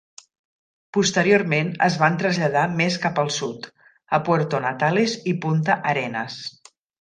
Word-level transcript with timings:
Posteriorment, 0.97 1.67
es 1.87 1.97
van 2.03 2.17
traslladar 2.23 2.63
més 2.79 2.97
cap 3.03 3.21
al 3.25 3.29
sud, 3.35 3.67
a 4.19 4.21
Puerto 4.31 4.63
Natales 4.65 5.15
i 5.35 5.35
Punta 5.45 5.77
Arenas. 5.93 6.41